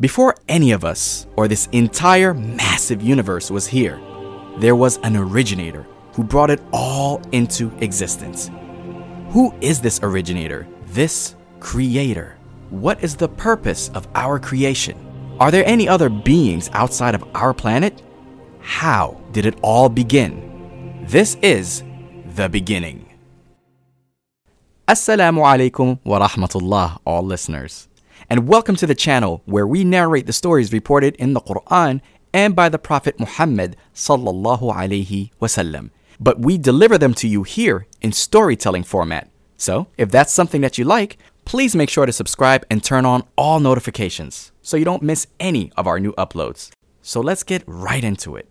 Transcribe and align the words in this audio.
Before 0.00 0.36
any 0.48 0.70
of 0.70 0.84
us 0.84 1.26
or 1.34 1.48
this 1.48 1.66
entire 1.72 2.32
massive 2.32 3.02
universe 3.02 3.50
was 3.50 3.66
here, 3.66 4.00
there 4.58 4.76
was 4.76 4.98
an 4.98 5.16
originator 5.16 5.88
who 6.12 6.22
brought 6.22 6.50
it 6.50 6.60
all 6.72 7.20
into 7.32 7.76
existence. 7.78 8.48
Who 9.30 9.52
is 9.60 9.80
this 9.80 9.98
originator? 10.04 10.68
This 10.86 11.34
creator? 11.58 12.36
What 12.70 13.02
is 13.02 13.16
the 13.16 13.28
purpose 13.28 13.88
of 13.88 14.06
our 14.14 14.38
creation? 14.38 14.96
Are 15.40 15.50
there 15.50 15.66
any 15.66 15.88
other 15.88 16.08
beings 16.08 16.70
outside 16.74 17.16
of 17.16 17.24
our 17.34 17.52
planet? 17.52 18.00
How 18.60 19.20
did 19.32 19.46
it 19.46 19.58
all 19.62 19.88
begin? 19.88 21.02
This 21.08 21.36
is 21.42 21.82
the 22.36 22.48
beginning. 22.48 23.04
Assalamu 24.86 25.42
alaikum 25.42 25.98
wa 26.04 26.24
rahmatullah, 26.24 27.00
all 27.04 27.22
listeners. 27.24 27.88
And 28.30 28.46
welcome 28.46 28.76
to 28.76 28.86
the 28.86 28.94
channel 28.94 29.40
where 29.46 29.66
we 29.66 29.84
narrate 29.84 30.26
the 30.26 30.34
stories 30.34 30.70
reported 30.70 31.16
in 31.16 31.32
the 31.32 31.40
Quran 31.40 32.02
and 32.34 32.54
by 32.54 32.68
the 32.68 32.78
Prophet 32.78 33.18
Muhammad 33.18 33.74
sallallahu 33.94 34.70
alaihi 34.70 35.30
wasallam. 35.40 35.88
But 36.20 36.38
we 36.38 36.58
deliver 36.58 36.98
them 36.98 37.14
to 37.14 37.26
you 37.26 37.42
here 37.44 37.86
in 38.02 38.12
storytelling 38.12 38.84
format. 38.84 39.30
So, 39.56 39.86
if 39.96 40.10
that's 40.10 40.34
something 40.34 40.60
that 40.60 40.76
you 40.76 40.84
like, 40.84 41.16
please 41.46 41.74
make 41.74 41.88
sure 41.88 42.04
to 42.04 42.12
subscribe 42.12 42.66
and 42.70 42.84
turn 42.84 43.06
on 43.06 43.22
all 43.34 43.60
notifications 43.60 44.52
so 44.60 44.76
you 44.76 44.84
don't 44.84 45.02
miss 45.02 45.26
any 45.40 45.72
of 45.78 45.86
our 45.86 45.98
new 45.98 46.12
uploads. 46.18 46.70
So 47.00 47.22
let's 47.22 47.42
get 47.42 47.62
right 47.66 48.04
into 48.04 48.36
it. 48.36 48.50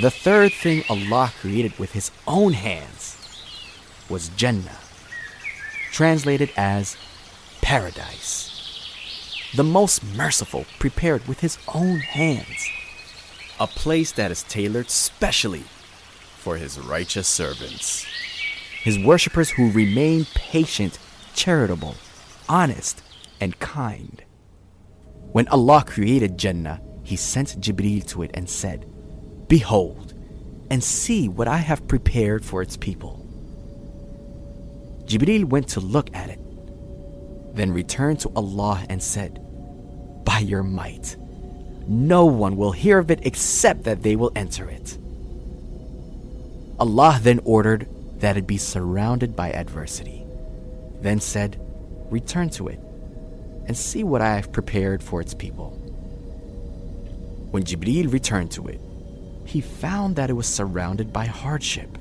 The 0.00 0.10
third 0.10 0.52
thing 0.52 0.82
Allah 0.90 1.32
created 1.40 1.78
with 1.78 1.92
His 1.92 2.10
own 2.26 2.54
hands 2.54 3.16
was 4.08 4.28
Jannah, 4.30 4.80
translated 5.92 6.50
as 6.56 6.96
paradise. 7.62 8.50
The 9.54 9.62
most 9.62 10.02
merciful 10.02 10.66
prepared 10.80 11.28
with 11.28 11.38
His 11.40 11.58
own 11.72 12.00
hands, 12.00 12.68
a 13.60 13.68
place 13.68 14.10
that 14.12 14.32
is 14.32 14.42
tailored 14.42 14.90
specially 14.90 15.62
for 16.38 16.56
His 16.56 16.76
righteous 16.76 17.28
servants, 17.28 18.04
His 18.82 18.98
worshippers 18.98 19.50
who 19.50 19.70
remain 19.70 20.26
patient, 20.34 20.98
charitable, 21.34 21.94
honest, 22.48 23.00
and 23.40 23.56
kind. 23.60 24.24
When 25.30 25.46
Allah 25.48 25.84
created 25.86 26.36
Jannah, 26.36 26.82
He 27.04 27.14
sent 27.14 27.60
Jibreel 27.60 28.04
to 28.08 28.24
it 28.24 28.32
and 28.34 28.50
said, 28.50 28.90
Behold, 29.48 30.14
and 30.70 30.82
see 30.82 31.28
what 31.28 31.48
I 31.48 31.58
have 31.58 31.86
prepared 31.86 32.44
for 32.44 32.62
its 32.62 32.76
people. 32.76 33.20
Jibreel 35.04 35.44
went 35.44 35.68
to 35.68 35.80
look 35.80 36.14
at 36.14 36.30
it, 36.30 36.40
then 37.54 37.72
returned 37.72 38.20
to 38.20 38.30
Allah 38.34 38.84
and 38.88 39.02
said, 39.02 39.40
By 40.24 40.38
your 40.38 40.62
might, 40.62 41.16
no 41.86 42.24
one 42.24 42.56
will 42.56 42.72
hear 42.72 42.98
of 42.98 43.10
it 43.10 43.26
except 43.26 43.84
that 43.84 44.02
they 44.02 44.16
will 44.16 44.32
enter 44.34 44.68
it. 44.68 44.98
Allah 46.80 47.18
then 47.22 47.40
ordered 47.44 47.86
that 48.20 48.36
it 48.36 48.46
be 48.46 48.56
surrounded 48.56 49.36
by 49.36 49.52
adversity, 49.52 50.24
then 51.00 51.20
said, 51.20 51.60
Return 52.10 52.48
to 52.50 52.68
it 52.68 52.80
and 53.66 53.76
see 53.76 54.04
what 54.04 54.20
I 54.22 54.36
have 54.36 54.52
prepared 54.52 55.02
for 55.02 55.20
its 55.20 55.34
people. 55.34 55.70
When 57.50 57.64
Jibreel 57.64 58.12
returned 58.12 58.50
to 58.52 58.66
it, 58.66 58.80
he 59.44 59.60
found 59.60 60.16
that 60.16 60.30
it 60.30 60.34
was 60.34 60.46
surrounded 60.46 61.12
by 61.12 61.26
hardship. 61.26 61.98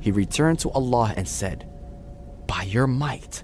He 0.00 0.10
returned 0.10 0.58
to 0.60 0.70
Allah 0.70 1.12
and 1.16 1.26
said, 1.26 1.68
By 2.46 2.62
your 2.62 2.86
might, 2.86 3.42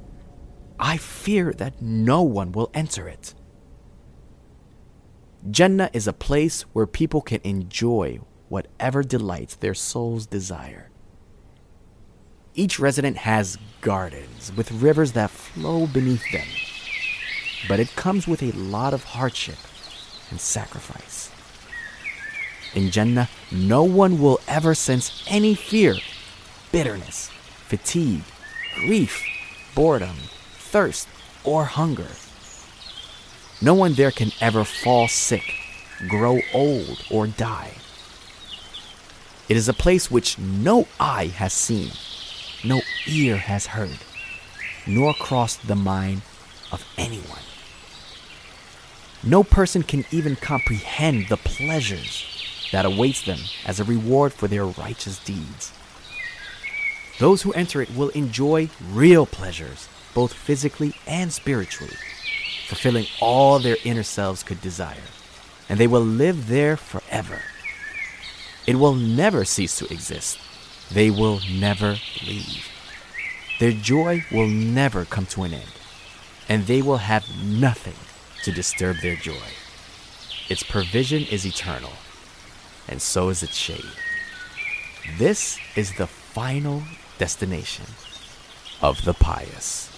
I 0.78 0.96
fear 0.96 1.52
that 1.54 1.82
no 1.82 2.22
one 2.22 2.52
will 2.52 2.70
enter 2.74 3.08
it. 3.08 3.34
Jannah 5.50 5.90
is 5.92 6.06
a 6.06 6.12
place 6.12 6.62
where 6.72 6.86
people 6.86 7.20
can 7.20 7.40
enjoy 7.42 8.20
whatever 8.48 9.02
delights 9.02 9.56
their 9.56 9.74
souls 9.74 10.26
desire. 10.26 10.90
Each 12.54 12.78
resident 12.78 13.16
has 13.16 13.58
gardens 13.80 14.52
with 14.54 14.70
rivers 14.70 15.12
that 15.12 15.30
flow 15.30 15.86
beneath 15.88 16.30
them, 16.30 16.46
but 17.66 17.80
it 17.80 17.96
comes 17.96 18.28
with 18.28 18.42
a 18.42 18.52
lot 18.52 18.94
of 18.94 19.02
hardship 19.02 19.56
and 20.30 20.40
sacrifice. 20.40 21.31
In 22.74 22.90
Jannah, 22.90 23.28
no 23.50 23.82
one 23.84 24.18
will 24.18 24.40
ever 24.48 24.74
sense 24.74 25.24
any 25.28 25.54
fear, 25.54 25.96
bitterness, 26.70 27.28
fatigue, 27.68 28.22
grief, 28.74 29.22
boredom, 29.74 30.16
thirst, 30.54 31.06
or 31.44 31.66
hunger. 31.66 32.08
No 33.60 33.74
one 33.74 33.92
there 33.92 34.10
can 34.10 34.32
ever 34.40 34.64
fall 34.64 35.06
sick, 35.06 35.54
grow 36.08 36.40
old, 36.54 37.04
or 37.10 37.26
die. 37.26 37.72
It 39.50 39.56
is 39.58 39.68
a 39.68 39.74
place 39.74 40.10
which 40.10 40.38
no 40.38 40.88
eye 40.98 41.26
has 41.26 41.52
seen, 41.52 41.90
no 42.64 42.80
ear 43.06 43.36
has 43.36 43.66
heard, 43.66 43.98
nor 44.86 45.12
crossed 45.12 45.66
the 45.66 45.76
mind 45.76 46.22
of 46.72 46.86
anyone. 46.96 47.42
No 49.22 49.44
person 49.44 49.82
can 49.82 50.06
even 50.10 50.36
comprehend 50.36 51.28
the 51.28 51.36
pleasures 51.36 52.41
that 52.72 52.84
awaits 52.84 53.22
them 53.22 53.38
as 53.64 53.78
a 53.78 53.84
reward 53.84 54.32
for 54.32 54.48
their 54.48 54.66
righteous 54.66 55.18
deeds. 55.18 55.72
Those 57.18 57.42
who 57.42 57.52
enter 57.52 57.80
it 57.80 57.94
will 57.94 58.08
enjoy 58.10 58.70
real 58.90 59.26
pleasures, 59.26 59.88
both 60.14 60.32
physically 60.32 60.94
and 61.06 61.32
spiritually, 61.32 61.96
fulfilling 62.66 63.06
all 63.20 63.58
their 63.58 63.76
inner 63.84 64.02
selves 64.02 64.42
could 64.42 64.60
desire, 64.60 65.08
and 65.68 65.78
they 65.78 65.86
will 65.86 66.02
live 66.02 66.48
there 66.48 66.76
forever. 66.76 67.40
It 68.66 68.76
will 68.76 68.94
never 68.94 69.44
cease 69.44 69.76
to 69.78 69.92
exist. 69.92 70.38
They 70.90 71.10
will 71.10 71.40
never 71.52 71.96
leave. 72.26 72.68
Their 73.60 73.72
joy 73.72 74.24
will 74.32 74.48
never 74.48 75.04
come 75.04 75.26
to 75.26 75.44
an 75.44 75.52
end, 75.54 75.72
and 76.48 76.66
they 76.66 76.82
will 76.82 76.96
have 76.98 77.24
nothing 77.44 77.94
to 78.44 78.52
disturb 78.52 78.96
their 78.96 79.16
joy. 79.16 79.52
Its 80.48 80.62
provision 80.62 81.22
is 81.30 81.46
eternal, 81.46 81.92
and 82.87 83.01
so 83.01 83.29
is 83.29 83.43
its 83.43 83.55
shade. 83.55 83.91
This 85.17 85.57
is 85.75 85.93
the 85.97 86.07
final 86.07 86.83
destination 87.17 87.85
of 88.81 89.03
the 89.05 89.13
pious. 89.13 89.89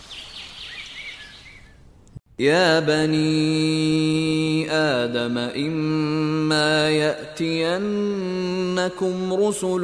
يا 2.40 2.80
بني 2.80 4.72
آدم 4.72 5.38
إما 5.38 6.90
يأتينكم 6.90 7.74
رسل 9.34 9.84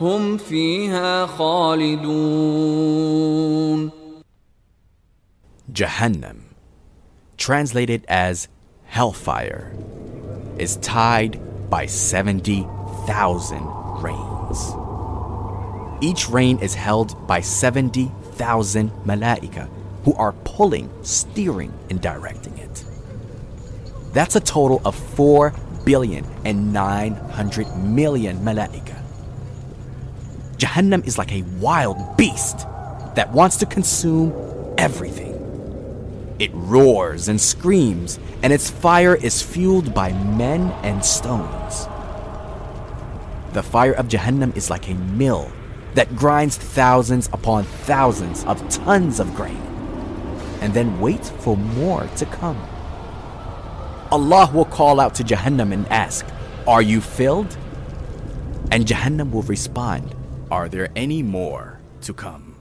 هم 0.00 0.36
فيها 0.38 1.26
خالدون 1.26 2.76
Jahannam, 5.72 6.38
translated 7.36 8.04
as 8.08 8.48
hellfire, 8.86 9.72
is 10.58 10.76
tied 10.76 11.40
by 11.68 11.86
70,000 11.86 13.62
reins. 14.00 14.74
Each 16.00 16.28
rein 16.28 16.58
is 16.60 16.74
held 16.74 17.26
by 17.26 17.40
70,000 17.40 18.90
malaika 19.04 19.68
who 20.04 20.14
are 20.14 20.32
pulling, 20.44 20.88
steering, 21.02 21.72
and 21.90 22.00
directing 22.00 22.56
it. 22.58 22.84
That's 24.12 24.36
a 24.36 24.40
total 24.40 24.80
of 24.84 24.94
4 24.94 25.52
billion 25.84 26.24
and 26.44 26.72
900 26.72 27.76
million 27.76 28.38
malaika. 28.38 28.89
Jahannam 30.61 31.07
is 31.07 31.17
like 31.17 31.31
a 31.31 31.41
wild 31.59 31.97
beast 32.17 32.67
that 33.15 33.33
wants 33.33 33.57
to 33.57 33.65
consume 33.65 34.31
everything. 34.77 35.33
It 36.37 36.51
roars 36.53 37.29
and 37.29 37.41
screams, 37.41 38.19
and 38.43 38.53
its 38.53 38.69
fire 38.69 39.15
is 39.15 39.41
fueled 39.41 39.95
by 39.95 40.13
men 40.13 40.69
and 40.83 41.03
stones. 41.03 41.87
The 43.53 43.63
fire 43.63 43.93
of 43.93 44.07
Jahannam 44.07 44.55
is 44.55 44.69
like 44.69 44.87
a 44.87 44.93
mill 44.93 45.51
that 45.95 46.15
grinds 46.15 46.57
thousands 46.57 47.27
upon 47.33 47.63
thousands 47.63 48.45
of 48.45 48.57
tons 48.69 49.19
of 49.19 49.33
grain 49.33 49.61
and 50.61 50.75
then 50.75 50.99
waits 50.99 51.31
for 51.31 51.57
more 51.57 52.07
to 52.17 52.25
come. 52.27 52.61
Allah 54.11 54.51
will 54.53 54.65
call 54.65 54.99
out 54.99 55.15
to 55.15 55.23
Jahannam 55.23 55.73
and 55.73 55.87
ask, 55.87 56.23
Are 56.67 56.83
you 56.83 57.01
filled? 57.01 57.57
And 58.69 58.85
Jahannam 58.85 59.31
will 59.31 59.41
respond, 59.41 60.13
Are 60.51 60.67
there 60.67 60.89
any 60.97 61.23
more 61.23 61.79
to 62.01 62.13
come? 62.13 62.57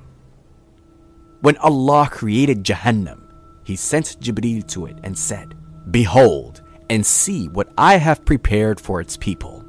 When 1.40 1.56
Allah 1.56 2.08
created 2.08 2.62
Jahannam, 2.62 3.26
He 3.64 3.74
sent 3.74 4.20
Jibreel 4.20 4.66
to 4.68 4.86
it 4.86 4.98
and 5.02 5.18
said, 5.18 5.56
Behold 5.90 6.62
and 6.88 7.04
see 7.04 7.48
what 7.48 7.72
I 7.76 7.96
have 7.96 8.24
prepared 8.24 8.80
for 8.80 9.00
its 9.00 9.16
people. 9.16 9.64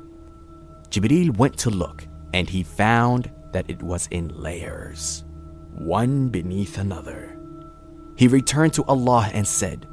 Jibreel 0.92 1.36
went 1.36 1.58
to 1.60 1.70
look, 1.72 2.08
and 2.34 2.48
he 2.48 2.64
found 2.64 3.32
that 3.54 3.70
it 3.70 3.82
was 3.82 4.08
in 4.12 4.28
layers, 4.30 5.24
one 5.74 6.30
beneath 6.30 6.78
another. 6.78 7.40
He 8.18 8.28
returned 8.28 8.74
to 8.74 8.84
Allah 8.86 9.30
and 9.34 9.48
said, 9.48 9.88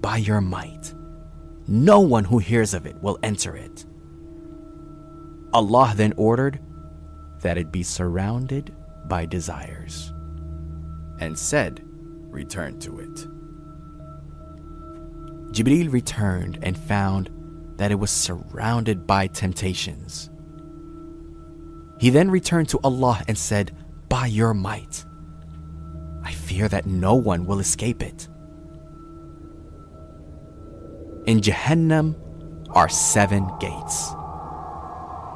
By 0.00 0.18
your 0.18 0.40
might, 0.40 0.94
no 1.66 2.00
one 2.00 2.24
who 2.24 2.38
hears 2.38 2.72
of 2.72 2.86
it 2.86 2.96
will 3.02 3.18
enter 3.22 3.56
it. 3.56 3.84
Allah 5.52 5.92
then 5.96 6.14
ordered 6.16 6.60
that 7.40 7.58
it 7.58 7.72
be 7.72 7.82
surrounded 7.82 8.74
by 9.06 9.26
desires 9.26 10.12
and 11.20 11.38
said, 11.38 11.82
Return 12.30 12.78
to 12.80 13.00
it. 13.00 13.26
Jibreel 15.52 15.90
returned 15.90 16.58
and 16.62 16.76
found 16.76 17.30
that 17.76 17.90
it 17.90 17.94
was 17.94 18.10
surrounded 18.10 19.06
by 19.06 19.26
temptations. 19.28 20.30
He 21.98 22.10
then 22.10 22.30
returned 22.30 22.68
to 22.70 22.80
Allah 22.84 23.22
and 23.26 23.36
said, 23.36 23.74
By 24.08 24.26
your 24.26 24.54
might, 24.54 25.04
I 26.22 26.32
fear 26.32 26.68
that 26.68 26.86
no 26.86 27.14
one 27.14 27.46
will 27.46 27.60
escape 27.60 28.02
it. 28.02 28.28
In 31.26 31.40
Jahannam 31.40 32.14
are 32.70 32.88
seven 32.88 33.50
gates, 33.58 34.12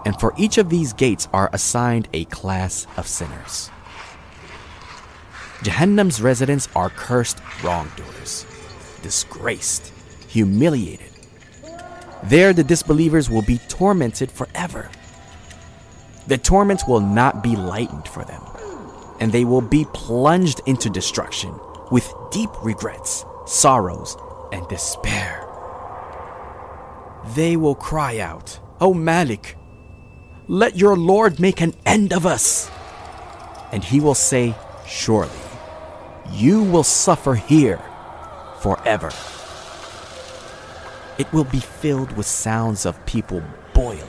and 0.05 0.19
for 0.19 0.35
each 0.37 0.59
of 0.59 0.69
these 0.69 0.93
gates 0.93 1.29
are 1.33 1.51
assigned 1.53 2.09
a 2.13 2.25
class 2.27 2.87
of 2.97 3.07
sinners. 3.07 3.71
Jahannam's 5.63 6.21
residents 6.21 6.69
are 6.75 6.91
cursed 6.91 7.41
wrongdoers, 7.63 8.47
disgraced, 9.03 9.93
humiliated. 10.29 11.11
There, 12.25 12.53
the 12.53 12.65
disbelievers 12.65 13.31
will 13.31 13.43
be 13.43 13.59
tormented 13.69 14.31
forever. 14.31 14.91
The 16.27 16.39
torment 16.39 16.83
will 16.89 17.01
not 17.01 17.43
be 17.43 17.57
lightened 17.57 18.09
for 18.09 18.25
them, 18.25 18.43
and 19.21 19.31
they 19.31 19.45
will 19.45 19.61
be 19.61 19.87
plunged 19.93 20.61
into 20.67 20.91
destruction 20.91 21.59
with 21.91 22.13
deep 22.31 22.51
regrets, 22.63 23.25
sorrows, 23.47 24.17
and 24.53 24.67
despair. 24.69 25.47
They 27.35 27.57
will 27.57 27.75
cry 27.75 28.19
out, 28.19 28.59
O 28.81 28.95
Malik, 28.95 29.57
let 30.49 30.77
your 30.77 30.97
Lord 30.97 31.39
make 31.41 31.61
an 31.61 31.75
end 31.87 32.13
of 32.13 32.27
us. 32.27 32.71
And 33.71 33.85
he 33.85 34.01
will 34.01 34.15
say, 34.15 34.55
Surely, 34.87 35.31
you 36.31 36.63
will 36.63 36.83
suffer 36.83 37.35
here 37.35 37.81
forever. 38.61 39.11
It 41.19 41.33
will 41.33 41.45
be 41.45 41.61
filled 41.61 42.17
with 42.17 42.27
sounds 42.27 42.87
of 42.87 43.05
people 43.07 43.43
boiling, 43.75 44.03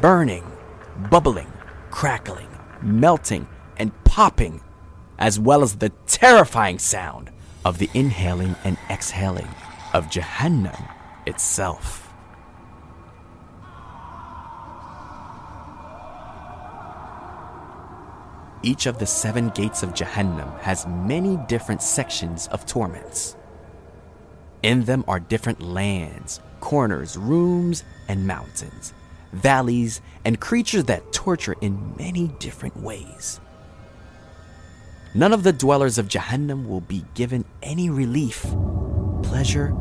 burning, 0.00 0.44
bubbling, 1.10 1.52
crackling, 1.90 2.48
melting, 2.82 3.46
and 3.76 3.92
popping, 4.04 4.60
as 5.18 5.38
well 5.38 5.62
as 5.62 5.76
the 5.76 5.90
terrifying 6.06 6.78
sound 6.78 7.30
of 7.64 7.78
the 7.78 7.90
inhaling 7.94 8.56
and 8.64 8.78
exhaling 8.90 9.48
of 9.92 10.06
Jahannam 10.06 10.88
itself. 11.26 12.07
Each 18.62 18.86
of 18.86 18.98
the 18.98 19.06
seven 19.06 19.50
gates 19.50 19.82
of 19.82 19.94
Jahannam 19.94 20.58
has 20.60 20.86
many 20.86 21.36
different 21.48 21.80
sections 21.80 22.48
of 22.48 22.66
torments. 22.66 23.36
In 24.62 24.84
them 24.84 25.04
are 25.06 25.20
different 25.20 25.62
lands, 25.62 26.40
corners, 26.60 27.16
rooms, 27.16 27.84
and 28.08 28.26
mountains, 28.26 28.92
valleys, 29.32 30.00
and 30.24 30.40
creatures 30.40 30.84
that 30.84 31.12
torture 31.12 31.54
in 31.60 31.94
many 31.96 32.28
different 32.40 32.76
ways. 32.76 33.38
None 35.14 35.32
of 35.32 35.44
the 35.44 35.52
dwellers 35.52 35.96
of 35.96 36.08
Jahannam 36.08 36.66
will 36.66 36.80
be 36.80 37.04
given 37.14 37.44
any 37.62 37.90
relief, 37.90 38.44
pleasure, 39.22 39.72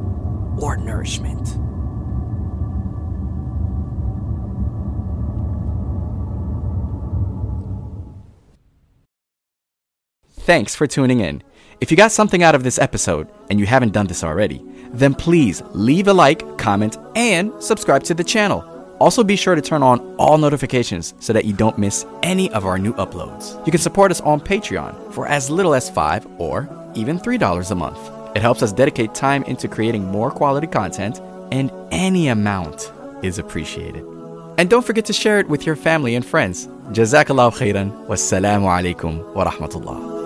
or 0.60 0.78
nourishment. 0.78 1.58
Thanks 10.48 10.74
for 10.74 10.88
tuning 10.88 11.20
in. 11.20 11.44
If 11.82 11.92
you 11.92 11.98
got 11.98 12.14
something 12.14 12.42
out 12.42 12.56
of 12.56 12.64
this 12.64 12.80
episode 12.80 13.28
and 13.50 13.60
you 13.60 13.66
haven't 13.66 13.92
done 13.92 14.08
this 14.08 14.24
already, 14.24 14.64
then 14.94 15.14
please 15.14 15.62
leave 15.74 16.08
a 16.08 16.14
like, 16.14 16.58
comment, 16.58 16.96
and 17.18 17.52
subscribe 17.62 18.04
to 18.04 18.14
the 18.14 18.24
channel. 18.24 18.64
Also, 19.02 19.26
be 19.26 19.36
sure 19.36 19.56
to 19.56 19.62
turn 19.62 19.84
on 19.84 20.00
all 20.16 20.38
notifications 20.38 21.16
so 21.20 21.34
that 21.34 21.44
you 21.44 21.52
don't 21.52 21.78
miss 21.78 22.06
any 22.24 22.50
of 22.52 22.66
our 22.66 22.78
new 22.78 22.94
uploads. 22.94 23.58
You 23.66 23.74
can 23.74 23.82
support 23.82 24.10
us 24.10 24.22
on 24.22 24.40
Patreon 24.40 25.12
for 25.12 25.28
as 25.28 25.50
little 25.50 25.74
as 25.74 25.90
5 25.90 26.26
or 26.38 26.70
even 26.96 27.20
$3 27.20 27.70
a 27.70 27.76
month. 27.76 28.00
It 28.34 28.42
helps 28.42 28.64
us 28.64 28.72
dedicate 28.72 29.14
time 29.14 29.44
into 29.44 29.68
creating 29.68 30.06
more 30.06 30.32
quality 30.32 30.68
content, 30.68 31.20
and 31.52 31.74
any 31.92 32.30
amount 32.30 32.90
is 33.22 33.38
appreciated. 33.38 34.06
And 34.58 34.70
don't 34.70 34.86
forget 34.86 35.04
to 35.08 35.14
share 35.14 35.40
it 35.40 35.50
with 35.50 35.66
your 35.66 35.76
family 35.76 36.16
and 36.16 36.26
friends. 36.26 36.68
Jazakallah 36.94 37.52
khairan. 37.52 38.08
Wassalamu 38.08 38.96
alaikum 38.96 39.34
wa 39.34 39.52
rahmatullah. 39.52 40.17